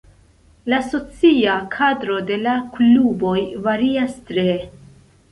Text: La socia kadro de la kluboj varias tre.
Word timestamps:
La 0.71 0.77
socia 0.85 1.57
kadro 1.75 2.15
de 2.29 2.37
la 2.45 2.53
kluboj 2.77 3.35
varias 3.67 4.17
tre. 4.31 4.47